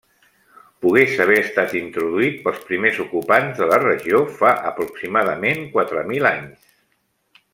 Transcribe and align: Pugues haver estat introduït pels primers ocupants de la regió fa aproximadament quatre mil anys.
Pugues 0.85 1.17
haver 1.25 1.35
estat 1.41 1.75
introduït 1.79 2.39
pels 2.47 2.63
primers 2.71 2.97
ocupants 3.05 3.61
de 3.61 3.69
la 3.73 3.79
regió 3.85 4.23
fa 4.41 4.55
aproximadament 4.73 5.63
quatre 5.77 6.07
mil 6.13 6.31
anys. 6.33 6.67